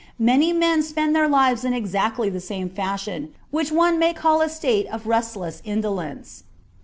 Many 0.17 0.51
men 0.51 0.81
spend 0.81 1.15
their 1.15 1.27
lives 1.27 1.63
in 1.63 1.75
exactly 1.75 2.27
the 2.27 2.39
same 2.39 2.69
fashion, 2.71 3.35
which 3.51 3.71
one 3.71 3.99
may 3.99 4.15
call 4.15 4.41
a 4.41 4.49
state 4.49 4.87
of 4.87 5.05
restless 5.05 5.61
indolence. 5.63 6.41